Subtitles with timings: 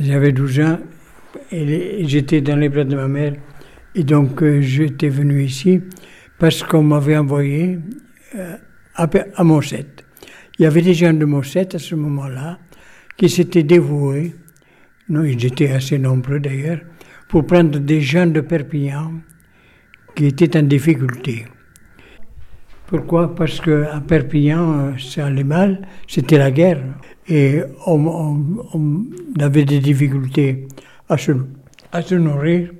[0.00, 0.78] J'avais 12 ans
[1.52, 3.34] et j'étais dans les bras de ma mère.
[3.94, 5.82] Et donc, euh, j'étais venu ici
[6.38, 7.78] parce qu'on m'avait envoyé
[8.34, 8.56] euh,
[8.94, 9.44] à, à.
[10.58, 12.58] Il y avait des gens de Mossette à ce moment-là
[13.18, 14.34] qui s'étaient dévoués,
[15.10, 16.80] non, ils étaient assez nombreux d'ailleurs,
[17.28, 19.20] pour prendre des gens de Perpignan
[20.14, 21.44] qui étaient en difficulté.
[22.90, 23.32] Pourquoi?
[23.36, 26.82] Parce qu'à Perpignan, euh, ça allait mal, c'était la guerre,
[27.28, 28.42] et on,
[29.38, 30.66] avait des difficultés
[31.08, 31.30] à se,
[31.92, 32.72] à se nourrir.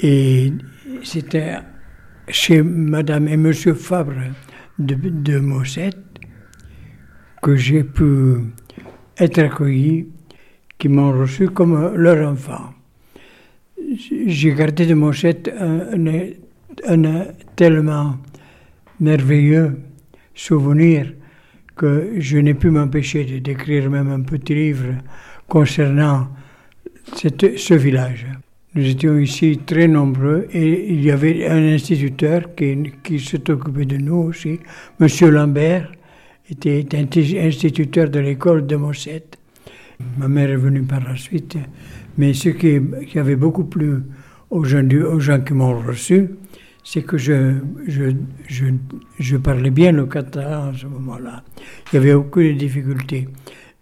[0.00, 0.50] Et
[1.02, 1.56] c'était
[2.28, 4.32] chez Madame et Monsieur Fabre
[4.78, 5.98] de, de Mossette
[7.42, 8.36] que j'ai pu
[9.18, 10.08] être accueilli,
[10.78, 12.72] qui m'ont reçu comme leur enfant.
[14.26, 16.06] J'ai gardé de Mossette un,
[16.88, 17.24] un, un
[17.56, 18.16] tellement
[19.00, 19.78] merveilleux
[20.34, 21.12] souvenir
[21.76, 24.94] que je n'ai pu m'empêcher d'écrire même un petit livre
[25.48, 26.28] concernant
[27.14, 28.26] ce village.
[28.74, 33.84] Nous étions ici très nombreux et il y avait un instituteur qui, qui s'est occupé
[33.84, 34.58] de nous aussi,
[35.00, 35.30] M.
[35.30, 35.92] Lambert,
[36.50, 36.84] était
[37.38, 39.38] instituteur de l'école de Mossette.
[40.18, 41.56] Ma mère est venue par la suite,
[42.18, 44.02] mais ce qui, qui avait beaucoup plu
[44.50, 46.30] aux gens, aux gens qui m'ont reçu,
[46.84, 47.60] c'est que je,
[49.42, 51.42] parlais bien le catalan à ce moment-là.
[51.92, 53.28] Il n'y avait aucune difficulté.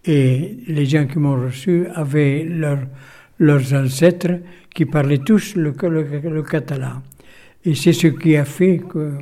[0.05, 2.79] Et les gens qui m'ont reçu avaient leur,
[3.39, 4.39] leurs ancêtres
[4.73, 5.71] qui parlaient tous le,
[6.43, 7.01] catalan.
[7.65, 9.17] Et c'est ce qui a fait que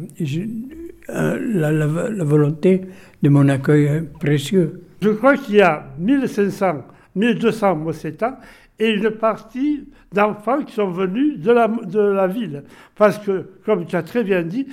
[1.10, 2.82] euh, la, la, volonté
[3.22, 4.84] de mon accueil précieux.
[5.02, 8.38] Je crois qu'il y a 1500, 1200 Mossétans
[8.82, 12.64] et une partie d'enfants qui sont venus de la, ville.
[12.96, 14.68] Parce que, comme tu as très bien dit,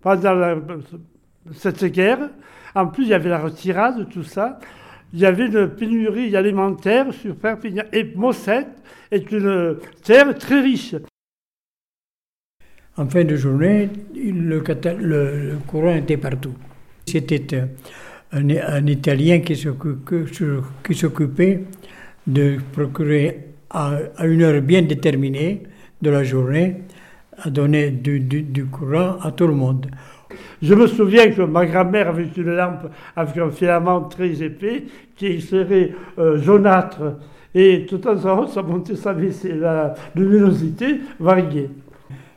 [0.00, 0.54] pendant
[1.52, 2.30] cette guerre,
[2.76, 4.60] en plus il y avait la retirade, tout ça,
[5.12, 7.82] il y avait une pénurie alimentaire sur Perpignan.
[7.92, 8.68] Et Mossette
[9.10, 10.94] est une terre très riche.
[12.96, 16.54] En fin de journée, le, courant était partout.
[17.06, 17.66] C'était euh,
[18.32, 20.24] un, Italien qui s'occupait
[22.26, 25.62] de procurer à, une heure bien déterminée
[26.00, 26.82] de la journée
[27.42, 29.86] à donner du, du, courant à tout le monde.
[30.62, 34.84] Je me souviens que ma grand-mère avait une lampe avec un filament très épais
[35.16, 37.16] qui serait euh, jaunâtre
[37.54, 41.68] et tout en haut, ça montait sa la luminosité variée.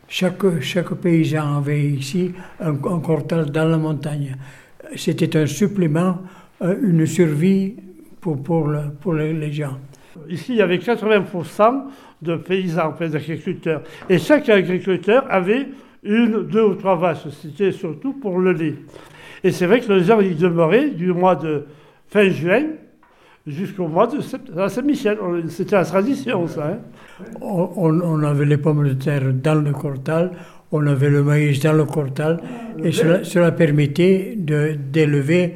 [0.08, 4.36] Chaque, chaque paysan avait ici un, un cortal dans la montagne.
[4.96, 6.20] C'était un supplément,
[6.62, 7.76] euh, une survie
[8.24, 9.78] pour, pour, le, pour les gens.
[10.30, 11.84] Ici, il y avait 80%
[12.22, 13.82] de paysans, d'agriculteurs.
[14.10, 15.68] Et chaque agriculteur avait
[16.04, 17.28] une, deux ou trois vaches.
[17.42, 18.76] C'était surtout pour le lait.
[19.44, 21.66] Et c'est vrai que les gens y demeuraient du mois de
[22.08, 22.64] fin juin
[23.46, 25.18] jusqu'au mois de Saint-Michel.
[25.50, 26.68] C'était la tradition, ça.
[26.68, 27.42] Hein.
[27.42, 30.32] On, avait les pommes de terre dans le cortal,
[30.72, 32.40] on avait le maïs dans le cortal,
[32.82, 35.56] et cela, cela permettait d'élever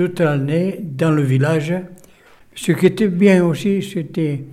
[0.00, 1.74] toute l'année dans le village
[2.54, 4.44] ce qui était bien aussi, c'était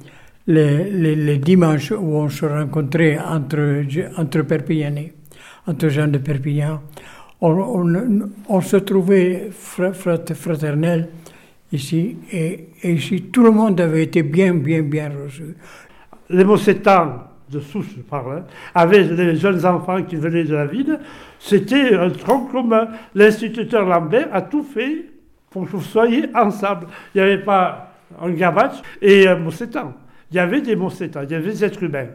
[0.46, 3.84] les, dimanches où on se rencontrait entre,
[4.18, 5.14] entre Perpignanais,
[5.66, 6.82] entre gens de Perpignan.
[7.40, 11.10] On, on, se trouvait fraternel
[11.72, 15.56] ici, et, ici, tout le monde avait été bien, bien, bien reçu.
[16.30, 18.44] Les Mossétans, de souche, je parle, hein,
[18.76, 21.00] avaient les jeunes enfants qui venaient de la ville.
[21.40, 22.90] C'était un tronc commun.
[23.16, 25.17] L'instituteur Lambert a tout fait
[25.50, 26.88] pour que vous soyez ensemble.
[27.14, 29.94] Il n'y avait pas un Gabache et un Mossétan.
[30.32, 32.08] Il y avait des Mossétans, il y avait des êtres humains.